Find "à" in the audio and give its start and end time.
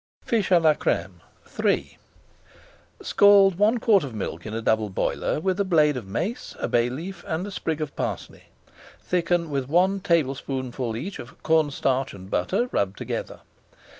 0.49-0.59